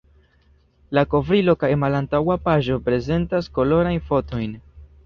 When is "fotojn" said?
4.11-4.61